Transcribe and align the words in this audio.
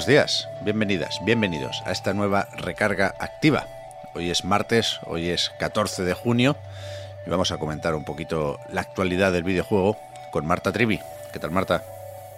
Buenos 0.00 0.08
días, 0.14 0.48
bienvenidas, 0.62 1.18
bienvenidos 1.26 1.82
a 1.84 1.92
esta 1.92 2.14
nueva 2.14 2.48
recarga 2.56 3.14
activa. 3.18 3.66
Hoy 4.14 4.30
es 4.30 4.46
martes, 4.46 4.98
hoy 5.04 5.28
es 5.28 5.50
14 5.58 6.04
de 6.04 6.14
junio 6.14 6.56
y 7.26 7.28
vamos 7.28 7.52
a 7.52 7.58
comentar 7.58 7.94
un 7.94 8.06
poquito 8.06 8.58
la 8.72 8.80
actualidad 8.80 9.30
del 9.30 9.42
videojuego 9.44 9.98
con 10.30 10.46
Marta 10.46 10.72
Trivi. 10.72 10.98
¿Qué 11.34 11.38
tal, 11.38 11.50
Marta? 11.50 11.84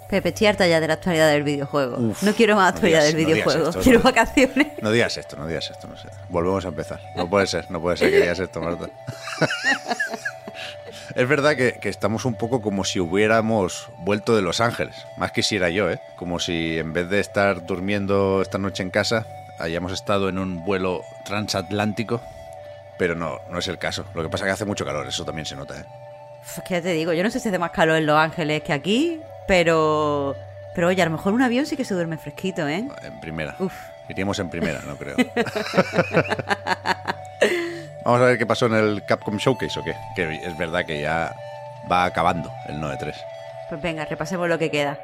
Pepe, 0.09 0.31
estoy 0.31 0.49
harta 0.49 0.67
ya 0.67 0.81
de 0.81 0.89
la 0.89 0.95
actualidad 0.95 1.31
del 1.31 1.45
videojuego. 1.45 1.99
Uf, 1.99 2.25
no 2.25 2.35
quiero 2.35 2.57
más 2.57 2.65
no 2.65 2.69
actualidad 2.75 3.03
digas- 3.05 3.15
del 3.15 3.15
no 3.15 3.19
digas 3.29 3.37
videojuego. 3.47 3.69
esto, 3.69 3.81
quiero 3.81 3.99
no. 4.01 4.05
vacaciones. 4.07 4.67
No 4.83 4.91
digas 4.91 5.17
esto, 5.17 5.37
no 5.37 5.47
digas 5.47 5.71
esto, 5.71 5.87
no 5.87 5.97
sé. 5.97 6.09
Volvemos 6.31 6.65
a 6.65 6.69
empezar. 6.69 7.01
No 7.15 7.31
puede 7.31 7.47
ser, 7.47 7.71
no 7.71 7.81
puede 7.81 7.97
ser 7.97 8.11
que 8.11 8.23
digas 8.23 8.41
esto, 8.41 8.61
Marta. 8.61 8.89
Es 11.15 11.29
verdad 11.29 11.57
que, 11.57 11.75
que 11.75 11.89
estamos 11.89 12.25
un 12.25 12.35
poco 12.35 12.63
como 12.63 12.85
si 12.85 12.99
hubiéramos 13.01 13.91
vuelto 13.99 14.35
de 14.35 14.43
Los 14.43 14.61
Ángeles. 14.61 14.95
Más 15.17 15.33
quisiera 15.33 15.69
yo, 15.71 15.91
¿eh? 15.91 16.01
Como 16.17 16.39
si 16.39 16.79
en 16.79 16.93
vez 16.93 17.09
de 17.09 17.21
estar 17.21 17.67
durmiendo 17.67 18.41
esta 18.43 18.59
noche 18.59 18.83
en 18.83 18.91
casa, 18.91 19.27
hayamos 19.59 19.93
estado 19.93 20.29
en 20.29 20.39
un 20.39 20.65
vuelo 20.65 21.03
transatlántico. 21.25 22.21
Pero 22.99 23.15
no, 23.15 23.41
no 23.51 23.59
es 23.59 23.69
el 23.69 23.79
caso. 23.79 24.05
Lo 24.15 24.23
que 24.23 24.29
pasa 24.29 24.45
es 24.45 24.49
que 24.49 24.53
hace 24.53 24.65
mucho 24.65 24.85
calor, 24.85 25.07
eso 25.07 25.25
también 25.25 25.47
se 25.47 25.57
nota, 25.57 25.81
¿eh? 25.81 25.85
Uf, 26.43 26.59
que 26.61 26.75
ya 26.75 26.83
te 26.83 26.93
digo, 26.93 27.13
yo 27.13 27.23
no 27.23 27.31
sé 27.31 27.41
si 27.41 27.49
hace 27.49 27.59
más 27.59 27.71
calor 27.71 27.97
en 27.97 28.07
Los 28.07 28.17
Ángeles 28.17 28.63
que 28.63 28.73
aquí, 28.73 29.21
pero. 29.47 30.37
Pero 30.75 30.89
oye, 30.89 31.03
a 31.03 31.05
lo 31.05 31.11
mejor 31.11 31.35
un 31.35 31.43
avión 31.43 31.67
sí 31.67 31.77
que 31.77 31.85
se 31.85 31.93
duerme 31.93 32.17
fresquito, 32.17 32.67
¿eh? 32.67 32.89
En 33.03 33.21
primera. 33.21 33.55
Uf. 33.59 33.75
Iríamos 34.09 34.39
en 34.39 34.49
primera, 34.51 34.81
no 34.87 34.97
creo. 34.97 35.17
Vamos 38.05 38.21
a 38.21 38.25
ver 38.25 38.39
qué 38.39 38.47
pasó 38.47 38.67
en 38.67 38.75
el 38.75 39.05
Capcom 39.07 39.37
Showcase 39.37 39.79
o 39.79 39.85
qué. 39.85 39.95
Que 40.17 40.35
es 40.35 40.59
verdad 40.59 40.85
que 40.85 41.01
ya 41.01 41.35
va 41.91 42.05
acabando 42.05 42.51
el 42.67 42.77
9-3. 42.77 43.15
Pues 43.69 43.81
venga, 43.81 44.05
repasemos 44.05 44.49
lo 44.49 44.59
que 44.59 44.71
queda. 44.71 44.99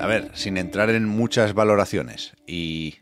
A 0.00 0.06
ver, 0.06 0.30
sin 0.34 0.56
entrar 0.56 0.90
en 0.90 1.06
muchas 1.06 1.54
valoraciones 1.54 2.34
y 2.46 3.00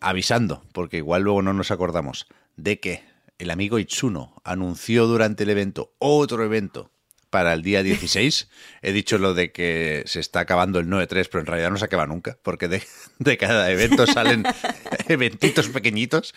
avisando, 0.00 0.64
porque 0.72 0.96
igual 0.96 1.22
luego 1.22 1.42
no 1.42 1.52
nos 1.52 1.70
acordamos, 1.70 2.26
de 2.56 2.80
que 2.80 3.02
el 3.38 3.50
amigo 3.50 3.78
Itsuno 3.78 4.40
anunció 4.44 5.06
durante 5.06 5.44
el 5.44 5.50
evento 5.50 5.94
otro 5.98 6.44
evento 6.44 6.90
para 7.30 7.52
el 7.52 7.62
día 7.62 7.82
16. 7.82 8.48
He 8.82 8.92
dicho 8.92 9.18
lo 9.18 9.34
de 9.34 9.52
que 9.52 10.02
se 10.06 10.20
está 10.20 10.40
acabando 10.40 10.78
el 10.78 10.86
9-3, 10.86 11.28
pero 11.30 11.40
en 11.40 11.46
realidad 11.46 11.70
no 11.70 11.76
se 11.76 11.84
acaba 11.84 12.06
nunca, 12.06 12.38
porque 12.42 12.68
de, 12.68 12.82
de 13.18 13.36
cada 13.36 13.70
evento 13.70 14.06
salen 14.08 14.44
eventitos 15.08 15.68
pequeñitos. 15.68 16.34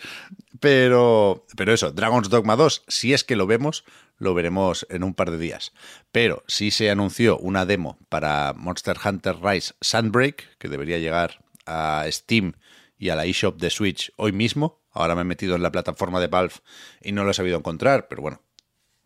Pero, 0.58 1.46
pero 1.56 1.72
eso, 1.72 1.90
Dragon's 1.90 2.28
Dogma 2.28 2.54
2, 2.54 2.84
si 2.86 3.14
es 3.14 3.24
que 3.24 3.36
lo 3.36 3.46
vemos, 3.46 3.84
lo 4.18 4.34
veremos 4.34 4.86
en 4.90 5.02
un 5.02 5.14
par 5.14 5.30
de 5.30 5.38
días. 5.38 5.72
Pero 6.12 6.44
sí 6.46 6.70
se 6.70 6.90
anunció 6.90 7.38
una 7.38 7.64
demo 7.64 7.98
para 8.10 8.52
Monster 8.54 8.98
Hunter 9.02 9.36
Rise 9.42 9.72
Sunbreak, 9.80 10.58
que 10.58 10.68
debería 10.68 10.98
llegar 10.98 11.42
a 11.64 12.04
Steam 12.10 12.52
y 12.98 13.08
a 13.08 13.16
la 13.16 13.24
eShop 13.24 13.58
de 13.58 13.70
Switch 13.70 14.12
hoy 14.16 14.32
mismo. 14.32 14.79
Ahora 14.92 15.14
me 15.14 15.22
he 15.22 15.24
metido 15.24 15.56
en 15.56 15.62
la 15.62 15.72
plataforma 15.72 16.20
de 16.20 16.26
Valve 16.26 16.54
y 17.00 17.12
no 17.12 17.24
lo 17.24 17.30
he 17.30 17.34
sabido 17.34 17.58
encontrar, 17.58 18.08
pero 18.08 18.22
bueno, 18.22 18.42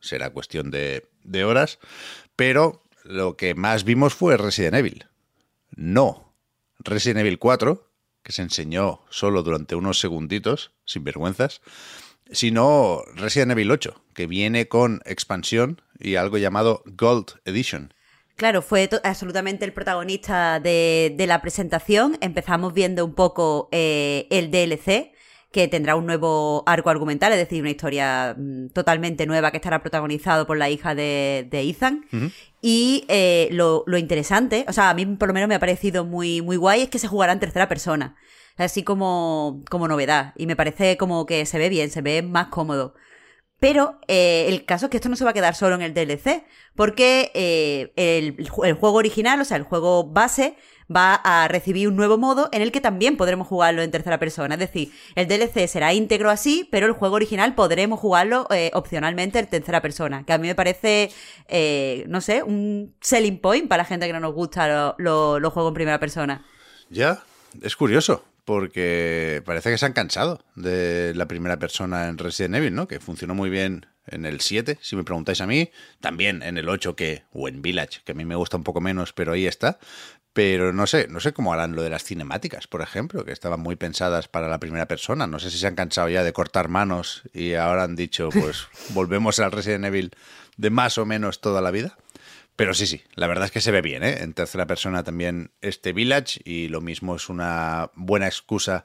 será 0.01 0.31
cuestión 0.31 0.71
de, 0.71 1.09
horas. 1.45 1.79
Pero 2.37 2.83
lo 3.05 3.37
que 3.37 3.55
más 3.55 3.85
vimos 3.85 4.15
fue 4.15 4.37
Resident 4.37 4.77
Evil. 4.77 5.07
No 5.77 6.35
Resident 6.79 7.21
Evil 7.21 7.39
4, 7.39 7.91
que 8.23 8.33
se 8.33 8.43
enseñó 8.43 9.01
solo 9.11 9.43
durante 9.43 9.75
unos 9.75 9.99
segunditos, 9.99 10.73
sin 10.85 11.05
vergüenzas, 11.05 11.61
sino 12.31 13.03
Resident 13.15 13.53
Evil 13.53 13.71
8, 13.71 14.03
que 14.15 14.27
viene 14.27 14.69
con 14.69 15.03
expansión 15.05 15.83
y 15.99 16.17
algo 16.17 16.39
llamado 16.39 16.83
Gold 16.87 17.41
Edition. 17.45 17.93
Claro, 18.37 18.63
fue 18.63 18.91
absolutamente 19.05 19.65
el 19.65 19.73
protagonista 19.73 20.59
de, 20.59 21.15
de 21.17 21.27
la 21.27 21.41
presentación. 21.41 22.19
Empezamos 22.21 22.75
viendo 22.75 23.05
un 23.05 23.15
poco 23.15 23.69
eh, 23.71 24.27
el 24.31 24.51
DLC, 24.51 25.13
que 25.55 25.69
tendrá 25.69 25.95
un 25.95 26.05
nuevo 26.05 26.65
arco 26.67 26.91
argumental, 26.91 27.33
es 27.33 27.39
decir, 27.39 27.61
una 27.63 27.71
historia 27.71 28.35
mm, 28.37 28.71
totalmente 28.71 29.25
nueva 29.25 29.53
que 29.53 29.59
estará 29.59 29.81
protagonizado 29.81 30.49
por 30.49 30.59
la 30.59 30.69
hija 30.69 30.97
de, 30.97 31.47
de 31.49 31.61
Ethan. 31.61 32.05
Y 32.61 33.05
eh, 33.07 33.47
lo, 33.53 33.85
lo 33.87 33.97
interesante, 33.97 34.65
o 34.67 34.73
sea, 34.73 34.91
a 34.91 34.95
mí 34.95 35.07
por 35.07 35.29
lo 35.29 35.35
menos 35.35 35.49
me 35.49 35.55
ha 35.55 35.61
parecido 35.61 36.05
muy, 36.05 36.43
muy 36.43 36.57
guay, 36.57 36.83
es 36.83 36.89
que 36.89 36.99
se 36.99 37.07
jugará 37.07 37.33
en 37.33 37.39
tercera 37.39 37.69
persona. 37.69 38.17
Así 38.57 38.83
como, 38.83 39.63
como 39.71 39.87
novedad. 39.87 40.33
Y 40.37 40.47
me 40.47 40.57
parece 40.57 40.97
como 40.97 41.25
que 41.25 41.47
se 41.47 41.59
ve 41.59 41.69
bien, 41.69 41.89
se 41.89 42.03
ve 42.03 42.23
más 42.23 42.49
cómodo. 42.49 42.95
Pero 43.61 43.99
eh, 44.09 44.47
el 44.49 44.65
caso 44.67 44.87
es 44.87 44.91
que 44.91 44.97
esto 44.99 45.09
no 45.09 45.17
se 45.17 45.25
va 45.25 45.31
a 45.31 45.35
quedar 45.35 45.55
solo 45.55 45.75
en 45.75 45.83
el 45.83 45.95
DLC, 45.95 46.45
porque 46.75 47.31
eh, 47.35 47.93
el, 47.97 48.35
el 48.39 48.51
ju- 48.51 48.67
el 48.67 48.75
juego 48.75 48.97
original, 48.99 49.41
o 49.41 49.45
sea, 49.45 49.57
el 49.57 49.63
juego 49.63 50.05
base, 50.05 50.57
va 50.95 51.15
a 51.15 51.49
recibir 51.49 51.89
un 51.89 51.97
nuevo 51.97 52.19
modo 52.19 52.51
en 52.53 52.61
el 52.61 52.71
que 52.71 52.83
también 52.83 53.17
podremos 53.17 53.49
jugarlo 53.49 53.81
en 53.81 53.91
tercera 53.91 54.19
persona. 54.19 54.57
Es 54.57 54.61
decir, 54.61 54.93
el 55.15 55.27
DLC 55.29 55.67
será 55.67 55.95
íntegro 55.95 56.29
así, 56.29 56.69
pero 56.71 56.85
el 56.87 56.93
juego 56.93 57.15
original 57.15 57.55
podremos 57.55 57.99
jugarlo 58.01 58.47
eh, 58.51 58.71
opcionalmente 58.75 59.39
en 59.39 59.47
tercera 59.47 59.81
persona, 59.81 60.25
que 60.27 60.35
a 60.35 60.39
mí 60.39 60.47
me 60.47 60.55
parece, 60.55 61.11
no 62.07 62.21
sé, 62.21 62.43
un 62.43 62.95
selling 63.01 63.39
point 63.41 63.67
para 63.69 63.85
la 63.85 63.87
gente 63.87 64.07
que 64.07 64.13
no 64.13 64.21
nos 64.21 64.35
gusta 64.35 64.69
lo- 64.69 64.95
lo- 64.99 65.41
los 65.41 65.53
juegos 65.55 65.71
en 65.71 65.75
primera 65.75 65.99
persona. 66.01 66.45
Ya, 66.91 67.23
es 67.63 67.77
curioso, 67.77 68.25
porque 68.45 69.43
parece 69.45 69.71
que 69.71 69.79
se 69.79 69.87
han 69.87 69.93
cansado 69.93 70.45
de 70.55 71.13
la 71.15 71.27
primera 71.27 71.59
persona 71.59 72.09
en 72.09 72.19
Resident 72.19 72.57
Evil, 72.57 72.75
¿no? 72.75 72.89
Que 72.89 73.01
funcionó 73.01 73.35
muy 73.35 73.51
bien 73.51 73.87
en 74.07 74.27
el 74.27 74.41
7, 74.41 74.79
si 74.83 74.97
me 74.97 75.05
preguntáis 75.05 75.41
a 75.41 75.47
mí, 75.47 75.71
también 76.01 76.43
en 76.43 76.59
el 76.59 76.69
8 76.69 76.95
que 76.95 77.25
o 77.33 77.49
en 77.49 77.63
Village, 77.63 78.01
que 78.05 78.13
a 78.13 78.15
mí 78.15 78.25
me 78.25 78.37
gusta 78.37 78.57
un 78.57 78.65
poco 78.65 78.81
menos, 78.81 79.13
pero 79.13 79.33
ahí 79.33 79.47
está. 79.47 79.79
Pero 80.35 80.73
no 80.73 80.89
sé, 80.89 81.07
no 81.09 81.21
sé 81.21 81.33
cómo 81.33 81.53
harán 81.53 81.77
lo 81.77 81.83
de 81.83 81.91
las 81.91 82.03
cinemáticas, 82.03 82.67
por 82.67 82.83
ejemplo, 82.83 83.25
que 83.25 83.31
estaban 83.31 83.61
muy 83.61 83.77
pensadas 83.77 84.27
para 84.27 84.49
la 84.49 84.59
primera 84.59 84.89
persona. 84.89 85.29
No 85.29 85.39
sé 85.39 85.49
si 85.49 85.59
se 85.59 85.69
han 85.69 85.77
cansado 85.77 86.09
ya 86.09 86.25
de 86.25 86.33
cortar 86.33 86.69
manos 86.69 87.23
y 87.33 87.55
ahora 87.55 87.85
han 87.85 87.95
dicho, 87.95 88.31
pues 88.31 88.67
volvemos 88.91 89.39
al 89.39 89.53
Resident 89.53 89.85
Evil 89.85 90.11
de 90.57 90.71
más 90.71 90.99
o 90.99 91.07
menos 91.07 91.41
toda 91.41 91.61
la 91.61 91.71
vida. 91.71 91.97
Pero 92.57 92.73
sí, 92.75 92.87
sí, 92.87 93.03
la 93.15 93.27
verdad 93.27 93.47
es 93.47 93.51
que 93.51 93.61
se 93.61 93.73
ve 93.73 93.83
bien, 93.83 94.05
¿eh? 94.05 94.23
En 94.23 94.33
tercera 94.33 94.67
persona 94.67 95.03
también 95.03 95.51
este 95.61 95.93
Village 95.93 96.41
y 96.45 96.69
lo 96.69 96.81
mismo 96.81 97.17
es 97.17 97.29
una 97.29 97.91
buena 97.95 98.27
excusa 98.27 98.85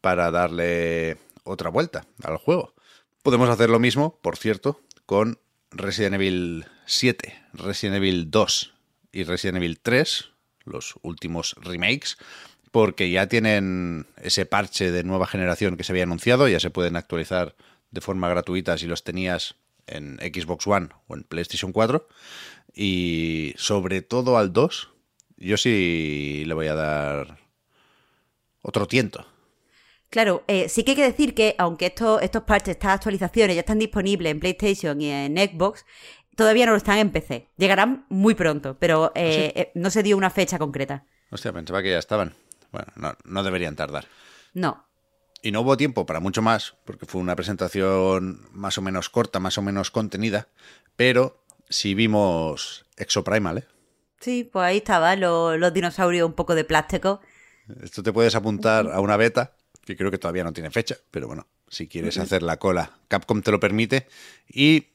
para 0.00 0.30
darle 0.30 1.16
otra 1.44 1.70
vuelta 1.70 2.06
al 2.24 2.38
juego. 2.38 2.74
Podemos 3.22 3.48
hacer 3.48 3.70
lo 3.70 3.78
mismo, 3.78 4.18
por 4.20 4.36
cierto, 4.36 4.80
con 5.06 5.38
Resident 5.70 6.16
Evil 6.16 6.66
7, 6.86 7.42
Resident 7.52 7.96
Evil 7.96 8.30
2 8.30 8.74
y 9.12 9.24
Resident 9.24 9.58
Evil 9.58 9.78
3, 9.80 10.30
los 10.64 10.94
últimos 11.02 11.54
remakes, 11.60 12.16
porque 12.72 13.10
ya 13.10 13.28
tienen 13.28 14.06
ese 14.20 14.44
parche 14.44 14.90
de 14.90 15.04
nueva 15.04 15.28
generación 15.28 15.76
que 15.76 15.84
se 15.84 15.92
había 15.92 16.02
anunciado, 16.02 16.48
ya 16.48 16.58
se 16.58 16.70
pueden 16.70 16.96
actualizar 16.96 17.54
de 17.92 18.00
forma 18.00 18.28
gratuita 18.28 18.76
si 18.76 18.86
los 18.86 19.04
tenías 19.04 19.54
en 19.86 20.18
Xbox 20.18 20.66
One 20.66 20.88
o 21.08 21.14
en 21.14 21.24
PlayStation 21.24 21.72
4. 21.72 22.06
Y 22.74 23.54
sobre 23.56 24.02
todo 24.02 24.36
al 24.36 24.52
2, 24.52 24.90
yo 25.36 25.56
sí 25.56 26.44
le 26.46 26.54
voy 26.54 26.66
a 26.66 26.74
dar 26.74 27.38
otro 28.62 28.86
tiento. 28.86 29.26
Claro, 30.10 30.44
eh, 30.46 30.68
sí 30.68 30.84
que 30.84 30.92
hay 30.92 30.96
que 30.96 31.02
decir 31.02 31.34
que 31.34 31.54
aunque 31.58 31.86
estos, 31.86 32.22
estos 32.22 32.44
parches, 32.44 32.76
estas 32.76 32.92
actualizaciones 32.94 33.56
ya 33.56 33.60
están 33.60 33.78
disponibles 33.78 34.30
en 34.30 34.40
PlayStation 34.40 35.00
y 35.00 35.10
en 35.10 35.36
Xbox, 35.36 35.84
todavía 36.36 36.66
no 36.66 36.72
lo 36.72 36.78
están 36.78 36.98
en 36.98 37.10
PC. 37.10 37.48
Llegarán 37.56 38.06
muy 38.08 38.34
pronto, 38.34 38.76
pero 38.78 39.12
eh, 39.14 39.52
eh, 39.54 39.72
no 39.74 39.90
se 39.90 40.02
dio 40.02 40.16
una 40.16 40.30
fecha 40.30 40.58
concreta. 40.58 41.04
Hostia, 41.30 41.52
pensaba 41.52 41.82
que 41.82 41.90
ya 41.90 41.98
estaban. 41.98 42.32
Bueno, 42.70 42.88
no, 42.96 43.16
no 43.24 43.42
deberían 43.42 43.76
tardar. 43.76 44.06
No. 44.52 44.86
Y 45.44 45.52
no 45.52 45.60
hubo 45.60 45.76
tiempo 45.76 46.06
para 46.06 46.20
mucho 46.20 46.40
más, 46.40 46.74
porque 46.86 47.04
fue 47.04 47.20
una 47.20 47.36
presentación 47.36 48.48
más 48.52 48.78
o 48.78 48.82
menos 48.82 49.10
corta, 49.10 49.40
más 49.40 49.58
o 49.58 49.62
menos 49.62 49.90
contenida, 49.90 50.48
pero 50.96 51.44
sí 51.68 51.92
vimos 51.92 52.86
Exoprimal, 52.96 53.58
¿eh? 53.58 53.64
Sí, 54.20 54.48
pues 54.50 54.64
ahí 54.64 54.78
estaban 54.78 55.20
los, 55.20 55.58
los 55.58 55.74
dinosaurios 55.74 56.26
un 56.26 56.32
poco 56.32 56.54
de 56.54 56.64
plástico. 56.64 57.20
Esto 57.82 58.02
te 58.02 58.10
puedes 58.10 58.34
apuntar 58.34 58.90
a 58.90 59.00
una 59.00 59.18
beta, 59.18 59.54
que 59.84 59.98
creo 59.98 60.10
que 60.10 60.16
todavía 60.16 60.44
no 60.44 60.54
tiene 60.54 60.70
fecha, 60.70 60.96
pero 61.10 61.26
bueno, 61.26 61.46
si 61.68 61.88
quieres 61.88 62.16
hacer 62.16 62.42
la 62.42 62.56
cola, 62.58 62.92
Capcom 63.08 63.42
te 63.42 63.50
lo 63.50 63.60
permite. 63.60 64.08
Y 64.48 64.86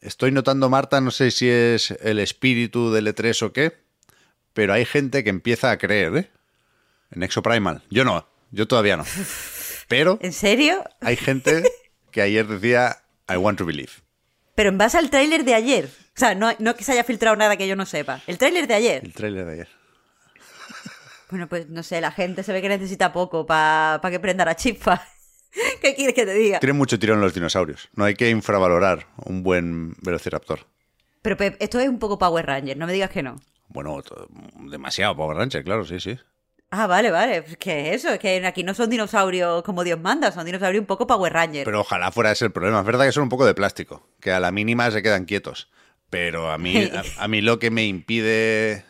estoy 0.00 0.32
notando, 0.32 0.70
Marta, 0.70 1.02
no 1.02 1.10
sé 1.10 1.30
si 1.30 1.50
es 1.50 1.90
el 2.00 2.18
espíritu 2.18 2.90
del 2.92 3.08
E3 3.08 3.42
o 3.42 3.52
qué, 3.52 3.76
pero 4.54 4.72
hay 4.72 4.86
gente 4.86 5.22
que 5.22 5.28
empieza 5.28 5.70
a 5.70 5.76
creer, 5.76 6.16
¿eh? 6.16 6.30
En 7.10 7.22
Exoprimal. 7.22 7.82
Yo 7.90 8.06
no, 8.06 8.26
yo 8.52 8.66
todavía 8.66 8.96
no. 8.96 9.04
Pero 9.88 10.18
¿En 10.22 10.32
serio? 10.32 10.84
hay 11.00 11.16
gente 11.16 11.64
que 12.12 12.22
ayer 12.22 12.46
decía, 12.46 12.98
I 13.28 13.36
want 13.36 13.58
to 13.58 13.64
believe. 13.64 13.92
Pero 14.54 14.68
en 14.68 14.78
base 14.78 14.98
al 14.98 15.10
tráiler 15.10 15.44
de 15.44 15.54
ayer. 15.54 15.86
O 15.86 16.18
sea, 16.18 16.34
no, 16.34 16.52
no 16.58 16.74
que 16.74 16.84
se 16.84 16.92
haya 16.92 17.04
filtrado 17.04 17.36
nada 17.36 17.56
que 17.56 17.68
yo 17.68 17.76
no 17.76 17.86
sepa. 17.86 18.20
El 18.26 18.38
tráiler 18.38 18.66
de 18.66 18.74
ayer. 18.74 19.04
El 19.04 19.12
tráiler 19.12 19.46
de 19.46 19.52
ayer. 19.52 19.68
Bueno, 21.30 21.48
pues 21.48 21.68
no 21.68 21.82
sé, 21.82 22.00
la 22.00 22.10
gente 22.10 22.42
se 22.42 22.52
ve 22.52 22.62
que 22.62 22.68
necesita 22.68 23.12
poco 23.12 23.46
para 23.46 24.00
que 24.10 24.18
prenda 24.18 24.44
la 24.44 24.56
chispa. 24.56 25.06
¿Qué 25.80 25.94
quieres 25.94 26.14
que 26.14 26.24
te 26.24 26.34
diga? 26.34 26.58
Tienen 26.60 26.76
mucho 26.76 26.98
tirón 26.98 27.20
los 27.20 27.34
dinosaurios. 27.34 27.88
No 27.94 28.04
hay 28.04 28.14
que 28.14 28.30
infravalorar 28.30 29.06
un 29.24 29.42
buen 29.42 29.94
velociraptor. 30.02 30.60
Pero 31.22 31.36
Pep, 31.36 31.56
esto 31.60 31.78
es 31.80 31.88
un 31.88 31.98
poco 31.98 32.18
Power 32.18 32.46
Ranger, 32.46 32.76
no 32.76 32.86
me 32.86 32.92
digas 32.92 33.10
que 33.10 33.22
no. 33.22 33.36
Bueno, 33.68 34.02
demasiado 34.70 35.16
Power 35.16 35.36
Ranger, 35.36 35.62
claro, 35.64 35.84
sí, 35.84 36.00
sí. 36.00 36.18
Ah, 36.70 36.86
vale, 36.86 37.10
vale. 37.10 37.42
Pues 37.42 37.56
¿Qué 37.56 37.88
es 37.94 38.04
eso? 38.04 38.12
Es 38.14 38.18
que 38.18 38.44
aquí 38.46 38.62
no 38.62 38.74
son 38.74 38.90
dinosaurios 38.90 39.62
como 39.62 39.84
Dios 39.84 39.98
manda, 40.00 40.30
son 40.32 40.44
dinosaurios 40.44 40.80
un 40.80 40.86
poco 40.86 41.06
Power 41.06 41.32
Ranger. 41.32 41.64
Pero 41.64 41.80
ojalá 41.80 42.12
fuera 42.12 42.30
ese 42.32 42.44
el 42.44 42.52
problema. 42.52 42.80
Es 42.80 42.84
verdad 42.86 43.06
que 43.06 43.12
son 43.12 43.24
un 43.24 43.28
poco 43.28 43.46
de 43.46 43.54
plástico, 43.54 44.06
que 44.20 44.32
a 44.32 44.40
la 44.40 44.52
mínima 44.52 44.90
se 44.90 45.02
quedan 45.02 45.24
quietos. 45.24 45.70
Pero 46.10 46.50
a 46.50 46.58
mí, 46.58 46.76
a, 46.92 47.24
a 47.24 47.28
mí 47.28 47.40
lo 47.40 47.58
que 47.58 47.70
me 47.70 47.86
impide 47.86 48.84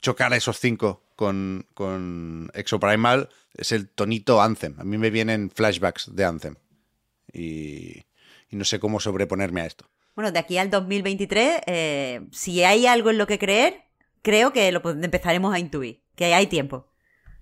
chocar 0.00 0.32
a 0.32 0.36
esos 0.36 0.58
cinco 0.58 1.02
con, 1.16 1.66
con 1.74 2.50
Exoprimal 2.54 3.28
es 3.54 3.72
el 3.72 3.88
tonito 3.88 4.40
Anthem. 4.40 4.74
A 4.78 4.84
mí 4.84 4.98
me 4.98 5.10
vienen 5.10 5.50
flashbacks 5.50 6.14
de 6.14 6.24
Anthem. 6.24 6.56
Y, 7.32 8.04
y 8.50 8.56
no 8.56 8.64
sé 8.64 8.78
cómo 8.80 9.00
sobreponerme 9.00 9.62
a 9.62 9.66
esto. 9.66 9.88
Bueno, 10.14 10.32
de 10.32 10.38
aquí 10.38 10.58
al 10.58 10.70
2023, 10.70 11.60
eh, 11.66 12.20
si 12.32 12.64
hay 12.64 12.86
algo 12.86 13.10
en 13.10 13.18
lo 13.18 13.26
que 13.26 13.38
creer, 13.38 13.82
creo 14.22 14.52
que 14.52 14.70
lo 14.72 14.82
empezaremos 14.90 15.54
a 15.54 15.58
intuir, 15.58 16.02
que 16.16 16.34
hay 16.34 16.46
tiempo. 16.46 16.88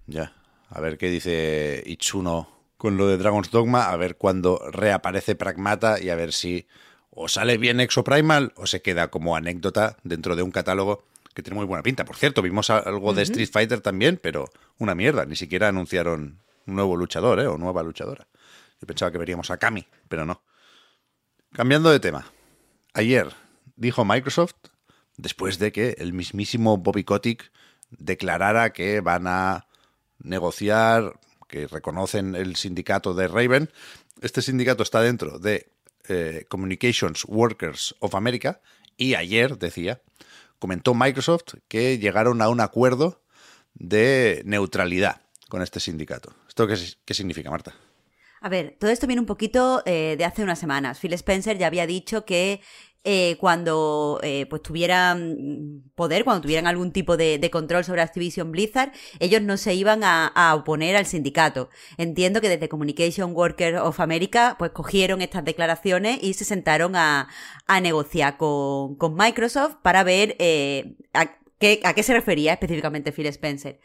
Ya. 0.06 0.32
A 0.68 0.80
ver 0.80 0.98
qué 0.98 1.10
dice 1.10 1.82
Itsuno 1.86 2.48
con 2.76 2.96
lo 2.96 3.06
de 3.06 3.16
Dragon's 3.16 3.50
Dogma, 3.50 3.90
a 3.90 3.96
ver 3.96 4.16
cuándo 4.16 4.60
reaparece 4.70 5.34
Pragmata 5.34 6.00
y 6.00 6.10
a 6.10 6.14
ver 6.14 6.32
si 6.32 6.66
o 7.10 7.28
sale 7.28 7.56
bien 7.56 7.80
Exoprimal 7.80 8.52
o 8.56 8.66
se 8.66 8.82
queda 8.82 9.08
como 9.08 9.36
anécdota 9.36 9.96
dentro 10.04 10.36
de 10.36 10.42
un 10.42 10.50
catálogo 10.50 11.04
que 11.34 11.42
tiene 11.42 11.56
muy 11.56 11.66
buena 11.66 11.82
pinta. 11.82 12.04
Por 12.04 12.16
cierto, 12.16 12.42
vimos 12.42 12.70
algo 12.70 13.14
de 13.14 13.22
Street 13.22 13.48
Fighter 13.50 13.80
también, 13.80 14.18
pero 14.22 14.48
una 14.78 14.94
mierda. 14.94 15.24
Ni 15.26 15.36
siquiera 15.36 15.68
anunciaron 15.68 16.40
un 16.66 16.74
nuevo 16.74 16.96
luchador, 16.96 17.40
¿eh? 17.40 17.46
O 17.46 17.58
nueva 17.58 17.82
luchadora. 17.82 18.26
Yo 18.80 18.86
pensaba 18.86 19.10
que 19.10 19.18
veríamos 19.18 19.50
a 19.50 19.58
Kami, 19.58 19.86
pero 20.08 20.26
no. 20.26 20.42
Cambiando 21.52 21.90
de 21.90 22.00
tema. 22.00 22.26
Ayer 22.92 23.32
dijo 23.76 24.04
Microsoft, 24.04 24.54
después 25.16 25.58
de 25.58 25.72
que 25.72 25.96
el 25.98 26.12
mismísimo 26.12 26.78
Bobby 26.78 27.04
Kotick 27.04 27.52
declarara 27.90 28.72
que 28.72 29.00
van 29.00 29.26
a 29.26 29.66
negociar, 30.18 31.18
que 31.48 31.66
reconocen 31.66 32.34
el 32.34 32.56
sindicato 32.56 33.14
de 33.14 33.28
Raven. 33.28 33.70
Este 34.20 34.42
sindicato 34.42 34.82
está 34.82 35.00
dentro 35.00 35.38
de 35.38 35.70
eh, 36.08 36.44
Communications 36.48 37.24
Workers 37.26 37.94
of 38.00 38.14
America 38.14 38.60
y 38.96 39.14
ayer, 39.14 39.58
decía, 39.58 40.00
comentó 40.58 40.94
Microsoft 40.94 41.54
que 41.68 41.98
llegaron 41.98 42.42
a 42.42 42.48
un 42.48 42.60
acuerdo 42.60 43.22
de 43.74 44.42
neutralidad 44.44 45.20
con 45.48 45.62
este 45.62 45.80
sindicato. 45.80 46.34
¿Esto 46.48 46.66
qué, 46.66 47.14
significa, 47.14 47.50
Marta? 47.50 47.74
A 48.40 48.48
ver, 48.48 48.76
todo 48.78 48.90
esto 48.90 49.06
viene 49.06 49.20
un 49.20 49.26
poquito 49.26 49.82
eh, 49.86 50.14
de 50.16 50.24
hace 50.24 50.42
unas 50.42 50.58
semanas. 50.58 50.98
Phil 50.98 51.12
Spencer 51.12 51.58
ya 51.58 51.66
había 51.66 51.86
dicho 51.86 52.24
que 52.24 52.60
eh, 53.06 53.36
cuando 53.38 54.20
eh, 54.22 54.46
pues 54.50 54.62
tuvieran 54.62 55.84
poder, 55.94 56.24
cuando 56.24 56.42
tuvieran 56.42 56.66
algún 56.66 56.90
tipo 56.90 57.16
de, 57.16 57.38
de 57.38 57.50
control 57.50 57.84
sobre 57.84 58.02
Activision 58.02 58.50
Blizzard, 58.50 58.92
ellos 59.20 59.40
no 59.40 59.56
se 59.56 59.74
iban 59.74 60.02
a, 60.02 60.26
a 60.26 60.54
oponer 60.56 60.96
al 60.96 61.06
sindicato. 61.06 61.70
Entiendo 61.96 62.40
que 62.40 62.48
desde 62.48 62.68
Communication 62.68 63.32
Workers 63.32 63.80
of 63.80 64.00
America 64.00 64.56
pues 64.58 64.72
cogieron 64.72 65.22
estas 65.22 65.44
declaraciones 65.44 66.18
y 66.20 66.34
se 66.34 66.44
sentaron 66.44 66.96
a, 66.96 67.28
a 67.66 67.80
negociar 67.80 68.36
con, 68.36 68.96
con 68.96 69.14
Microsoft 69.14 69.76
para 69.82 70.02
ver 70.02 70.34
eh, 70.40 70.96
a, 71.14 71.38
qué, 71.58 71.80
a 71.84 71.94
qué 71.94 72.02
se 72.02 72.12
refería 72.12 72.52
específicamente 72.54 73.12
Phil 73.12 73.26
Spencer. 73.26 73.80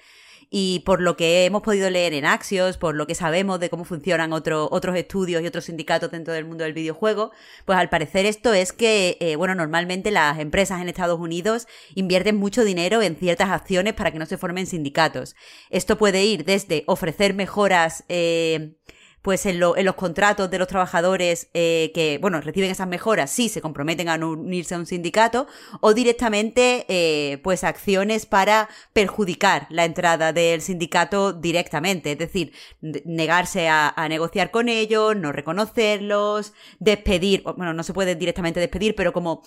Y 0.54 0.80
por 0.86 1.00
lo 1.00 1.16
que 1.16 1.46
hemos 1.46 1.62
podido 1.62 1.90
leer 1.90 2.14
en 2.14 2.26
Axios, 2.26 2.78
por 2.78 2.94
lo 2.94 3.08
que 3.08 3.16
sabemos 3.16 3.62
de 3.62 3.70
cómo 3.70 3.86
funcionan 3.86 4.34
otro, 4.34 4.68
otros 4.70 4.98
estudios 4.98 5.42
y 5.42 5.48
otros 5.48 5.64
sindicatos 5.64 6.12
dentro 6.12 6.34
del 6.34 6.44
mundo 6.44 6.66
del 6.66 6.74
videojuego, 6.74 7.32
pues 7.64 7.80
al 7.80 7.88
parecer 7.88 8.26
esto 8.26 8.54
es 8.54 8.74
que, 8.74 9.18
eh, 9.22 9.38
bueno, 9.38 9.56
normalmente 9.56 10.12
las 10.12 10.40
empresas 10.40 10.82
en 10.82 10.90
Estados 10.90 11.22
Unidos 11.22 11.68
invierten 11.96 12.36
mucho 12.36 12.66
dinero 12.66 13.02
en 13.02 13.16
ciertas 13.16 13.50
acciones 13.50 13.94
para 13.94 14.12
que 14.12 14.20
no 14.20 14.26
se 14.26 14.38
formen 14.38 14.68
sindicatos. 14.68 15.36
Esto 15.70 15.98
puede 15.98 16.26
ir 16.26 16.44
desde 16.44 16.84
ofrecer 16.86 17.34
mejoras 17.34 18.04
eh, 18.10 18.76
pues 19.22 19.46
en, 19.46 19.60
lo, 19.60 19.78
en, 19.78 19.86
los 19.86 19.96
contratos 19.96 20.50
de 20.50 20.60
los 20.60 20.68
trabajadores 20.68 21.50
eh, 21.54 21.92
que, 21.94 22.18
bueno, 22.20 22.42
reciben 22.42 22.72
esas 22.72 22.88
mejoras, 22.88 23.32
sí 23.32 23.50
se 23.50 23.62
comprometen 23.62 24.10
a 24.10 24.16
unirse 24.16 24.76
a 24.76 24.80
un 24.80 24.86
sindicato, 24.86 25.48
o 25.80 25.94
directamente, 25.94 26.86
eh, 26.90 27.40
pues 27.44 27.64
acciones 27.64 28.26
para 28.26 28.70
perjudicar 28.94 29.68
la 29.70 29.86
entrada 29.86 30.34
del 30.34 30.62
sindicato 30.62 31.34
directamente, 31.34 32.14
es 32.14 32.18
decir, 32.18 32.54
negarse 32.82 33.70
a, 33.70 33.90
a 33.90 34.10
negociar 34.10 34.52
con 34.52 34.70
ellos, 34.70 35.16
no 35.16 35.32
reconocerlos, 35.32 36.54
despedir, 36.80 37.44
bueno, 37.44 37.74
no 37.74 37.84
se 37.84 37.94
puede 37.94 38.16
directamente 38.16 38.60
despedir, 38.60 38.96
pero 38.96 39.14
como 39.14 39.44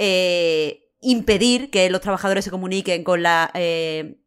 eh, 0.00 0.88
impedir 1.00 1.70
que 1.70 1.90
los 1.90 2.00
trabajadores 2.00 2.44
se 2.44 2.50
comuniquen 2.50 3.04
con 3.04 3.22
la 3.22 3.50
eh, 3.54 4.18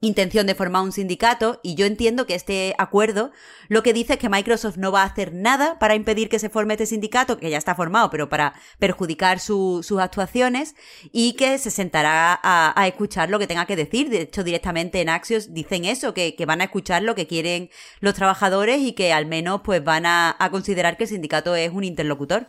intención 0.00 0.46
de 0.46 0.54
formar 0.54 0.82
un 0.82 0.92
sindicato 0.92 1.58
y 1.62 1.74
yo 1.74 1.86
entiendo 1.86 2.26
que 2.26 2.34
este 2.34 2.74
acuerdo 2.76 3.32
lo 3.68 3.82
que 3.82 3.94
dice 3.94 4.14
es 4.14 4.18
que 4.18 4.28
Microsoft 4.28 4.76
no 4.76 4.92
va 4.92 5.02
a 5.02 5.06
hacer 5.06 5.32
nada 5.32 5.78
para 5.78 5.94
impedir 5.94 6.28
que 6.28 6.38
se 6.38 6.50
forme 6.50 6.74
este 6.74 6.86
sindicato, 6.86 7.38
que 7.38 7.48
ya 7.48 7.56
está 7.56 7.74
formado, 7.74 8.10
pero 8.10 8.28
para 8.28 8.54
perjudicar 8.78 9.40
su, 9.40 9.82
sus 9.82 9.98
actuaciones 10.00 10.74
y 11.12 11.32
que 11.32 11.58
se 11.58 11.70
sentará 11.70 12.38
a, 12.42 12.86
escuchar 12.86 13.30
lo 13.30 13.38
que 13.38 13.46
tenga 13.46 13.66
que 13.66 13.76
decir. 13.76 14.10
De 14.10 14.22
hecho, 14.22 14.44
directamente 14.44 15.00
en 15.00 15.08
Axios 15.08 15.54
dicen 15.54 15.84
eso, 15.84 16.14
que, 16.14 16.36
que 16.36 16.46
van 16.46 16.60
a 16.60 16.64
escuchar 16.64 17.02
lo 17.02 17.14
que 17.14 17.26
quieren 17.26 17.70
los 18.00 18.14
trabajadores 18.14 18.80
y 18.82 18.92
que 18.92 19.12
al 19.12 19.26
menos 19.26 19.62
pues 19.64 19.82
van 19.82 20.06
a, 20.06 20.36
a 20.38 20.50
considerar 20.50 20.96
que 20.96 21.04
el 21.04 21.10
sindicato 21.10 21.56
es 21.56 21.72
un 21.72 21.84
interlocutor. 21.84 22.48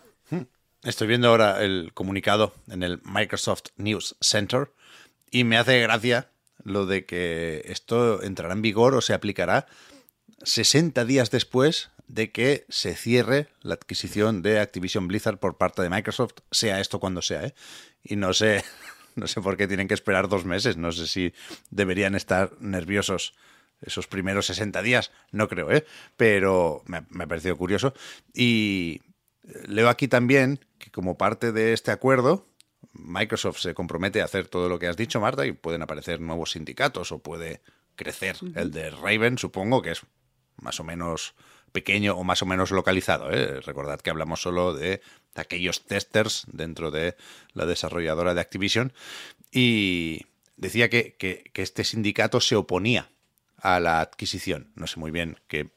Estoy 0.83 1.07
viendo 1.07 1.29
ahora 1.29 1.63
el 1.63 1.91
comunicado 1.93 2.53
en 2.69 2.83
el 2.83 3.01
Microsoft 3.03 3.63
News 3.77 4.15
Center 4.21 4.71
y 5.31 5.43
me 5.43 5.57
hace 5.57 5.79
gracia 5.81 6.29
lo 6.67 6.85
de 6.85 7.05
que 7.05 7.63
esto 7.67 8.21
entrará 8.21 8.53
en 8.53 8.61
vigor 8.61 8.93
o 8.93 9.01
se 9.01 9.13
aplicará 9.13 9.67
60 10.43 11.05
días 11.05 11.31
después 11.31 11.91
de 12.07 12.31
que 12.31 12.65
se 12.67 12.93
cierre 12.95 13.47
la 13.61 13.75
adquisición 13.75 14.41
de 14.41 14.59
Activision 14.59 15.07
Blizzard 15.07 15.39
por 15.39 15.57
parte 15.57 15.81
de 15.81 15.89
Microsoft, 15.89 16.33
sea 16.51 16.81
esto 16.81 16.99
cuando 16.99 17.21
sea, 17.21 17.45
¿eh? 17.45 17.55
Y 18.03 18.17
no 18.17 18.33
sé, 18.33 18.65
no 19.15 19.27
sé 19.27 19.39
por 19.39 19.55
qué 19.55 19.67
tienen 19.67 19.87
que 19.87 19.93
esperar 19.93 20.27
dos 20.27 20.43
meses, 20.43 20.75
no 20.75 20.91
sé 20.91 21.07
si 21.07 21.33
deberían 21.69 22.15
estar 22.15 22.51
nerviosos 22.59 23.33
esos 23.81 24.07
primeros 24.07 24.47
60 24.47 24.81
días, 24.81 25.11
no 25.31 25.47
creo, 25.47 25.71
¿eh? 25.71 25.85
Pero 26.17 26.83
me, 26.85 27.05
me 27.09 27.23
ha 27.23 27.27
parecido 27.27 27.55
curioso. 27.55 27.93
Y 28.33 29.01
leo 29.67 29.87
aquí 29.87 30.09
también 30.09 30.59
que 30.79 30.91
como 30.91 31.17
parte 31.17 31.53
de 31.53 31.71
este 31.71 31.91
acuerdo, 31.91 32.45
Microsoft 32.93 33.59
se 33.59 33.73
compromete 33.73 34.21
a 34.21 34.25
hacer 34.25 34.47
todo 34.47 34.69
lo 34.69 34.79
que 34.79 34.87
has 34.87 34.97
dicho, 34.97 35.19
Marta, 35.19 35.45
y 35.45 35.51
pueden 35.51 35.81
aparecer 35.81 36.19
nuevos 36.19 36.51
sindicatos 36.51 37.11
o 37.11 37.19
puede 37.19 37.61
crecer 37.95 38.37
uh 38.41 38.45
-huh. 38.45 38.61
el 38.61 38.71
de 38.71 38.89
Raven, 38.91 39.37
supongo 39.37 39.81
que 39.81 39.91
es 39.91 40.01
más 40.57 40.79
o 40.79 40.83
menos 40.83 41.35
pequeño 41.71 42.15
o 42.15 42.23
más 42.23 42.41
o 42.41 42.45
menos 42.45 42.71
localizado. 42.71 43.31
¿eh? 43.31 43.61
Recordad 43.61 43.99
que 43.99 44.09
hablamos 44.09 44.41
solo 44.41 44.73
de 44.73 45.01
aquellos 45.35 45.85
testers 45.85 46.45
dentro 46.51 46.91
de 46.91 47.15
la 47.53 47.65
desarrolladora 47.65 48.33
de 48.33 48.41
Activision 48.41 48.93
y 49.51 50.25
decía 50.55 50.89
que, 50.89 51.15
que, 51.17 51.51
que 51.53 51.61
este 51.61 51.83
sindicato 51.83 52.41
se 52.41 52.55
oponía 52.55 53.11
a 53.57 53.79
la 53.79 54.01
adquisición. 54.01 54.71
No 54.75 54.87
sé 54.87 54.99
muy 54.99 55.11
bien 55.11 55.39
qué 55.47 55.71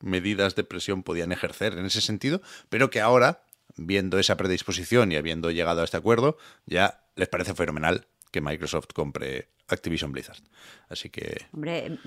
medidas 0.00 0.54
de 0.54 0.64
presión 0.64 1.02
podían 1.02 1.32
ejercer 1.32 1.78
en 1.78 1.86
ese 1.86 2.00
sentido, 2.00 2.42
pero 2.68 2.90
que 2.90 3.00
ahora 3.00 3.43
viendo 3.76 4.18
esa 4.18 4.36
predisposición 4.36 5.12
y 5.12 5.16
habiendo 5.16 5.50
llegado 5.50 5.80
a 5.80 5.84
este 5.84 5.96
acuerdo, 5.96 6.36
ya 6.66 7.04
les 7.16 7.28
parece 7.28 7.54
fenomenal 7.54 8.06
que 8.30 8.40
Microsoft 8.40 8.88
compre 8.94 9.48
Activision 9.68 10.12
Blizzard. 10.12 10.42
Así 10.88 11.08
que... 11.10 11.46
Hombre, 11.52 11.98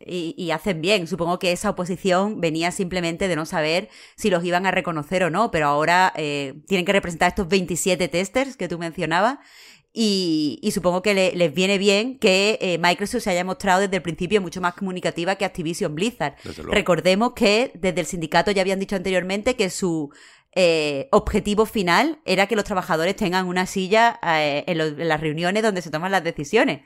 y, 0.00 0.34
y, 0.36 0.52
hacen 0.52 0.80
bien. 0.80 1.06
Supongo 1.06 1.38
que 1.38 1.52
esa 1.52 1.70
oposición 1.70 2.40
venía 2.40 2.70
simplemente 2.70 3.26
de 3.28 3.36
no 3.36 3.46
saber 3.46 3.88
si 4.16 4.30
los 4.30 4.44
iban 4.44 4.64
a 4.66 4.70
reconocer 4.70 5.24
o 5.24 5.30
no, 5.30 5.50
pero 5.50 5.66
ahora 5.66 6.12
eh, 6.16 6.54
tienen 6.68 6.84
que 6.84 6.92
representar 6.92 7.28
estos 7.28 7.48
27 7.48 8.08
testers 8.08 8.56
que 8.56 8.68
tú 8.68 8.78
mencionabas 8.78 9.38
Y, 9.92 10.70
supongo 10.72 11.02
que 11.02 11.32
les 11.34 11.52
viene 11.52 11.78
bien 11.78 12.18
que 12.18 12.58
eh, 12.60 12.78
Microsoft 12.78 13.24
se 13.24 13.30
haya 13.30 13.44
mostrado 13.44 13.80
desde 13.80 13.96
el 13.96 14.02
principio 14.02 14.40
mucho 14.40 14.60
más 14.60 14.74
comunicativa 14.74 15.34
que 15.34 15.44
Activision 15.44 15.94
Blizzard. 15.94 16.36
Recordemos 16.70 17.32
que 17.32 17.72
desde 17.74 18.00
el 18.00 18.06
sindicato 18.06 18.52
ya 18.52 18.62
habían 18.62 18.78
dicho 18.78 18.94
anteriormente 18.94 19.56
que 19.56 19.70
su 19.70 20.12
eh, 20.54 21.08
objetivo 21.12 21.66
final 21.66 22.20
era 22.24 22.46
que 22.46 22.56
los 22.56 22.64
trabajadores 22.64 23.14
tengan 23.16 23.46
una 23.46 23.66
silla 23.66 24.18
eh, 24.22 24.64
en, 24.66 25.08
las 25.08 25.20
reuniones 25.20 25.62
donde 25.62 25.82
se 25.82 25.90
toman 25.90 26.10
las 26.10 26.24
decisiones. 26.24 26.82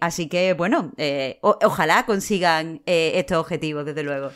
así 0.00 0.28
que, 0.28 0.54
bueno, 0.54 0.92
ojalá 1.40 2.06
consigan 2.06 2.82
estos 2.86 3.38
objetivos, 3.38 3.84
desde 3.84 4.02
luego. 4.02 4.30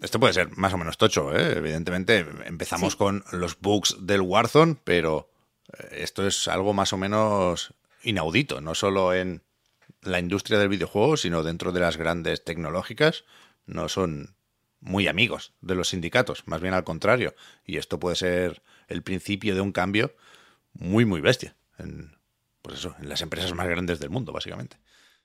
Esto 0.00 0.20
puede 0.20 0.32
ser 0.32 0.56
más 0.56 0.72
o 0.72 0.78
menos 0.78 0.96
tocho, 0.96 1.36
Evidentemente, 1.36 2.24
empezamos 2.46 2.96
con 2.96 3.24
los 3.32 3.58
bugs 3.60 3.96
del 4.00 4.22
Warzone, 4.22 4.76
pero 4.84 5.30
esto 5.90 6.26
es 6.26 6.48
algo 6.48 6.72
más 6.72 6.92
o 6.92 6.96
menos 6.96 7.74
inaudito, 8.02 8.60
no 8.60 8.74
solo 8.74 9.14
en 9.14 9.42
la 10.02 10.18
industria 10.18 10.58
del 10.58 10.68
videojuego, 10.68 11.16
sino 11.16 11.42
dentro 11.42 11.72
de 11.72 11.80
las 11.80 11.96
grandes 11.96 12.44
tecnológicas, 12.44 13.24
no 13.66 13.88
son 13.88 14.36
muy 14.80 15.08
amigos 15.08 15.52
de 15.60 15.74
los 15.74 15.88
sindicatos, 15.88 16.46
más 16.46 16.60
bien 16.60 16.74
al 16.74 16.84
contrario. 16.84 17.34
Y 17.64 17.76
esto 17.76 18.00
puede 18.00 18.16
ser 18.16 18.62
el 18.88 19.02
principio 19.02 19.54
de 19.54 19.60
un 19.60 19.72
cambio 19.72 20.14
muy, 20.72 21.04
muy 21.04 21.20
bestia 21.20 21.56
en, 21.78 22.16
pues 22.62 22.78
eso, 22.78 22.94
en 23.00 23.08
las 23.08 23.22
empresas 23.22 23.54
más 23.54 23.68
grandes 23.68 24.00
del 24.00 24.10
mundo, 24.10 24.32
básicamente. 24.32 24.78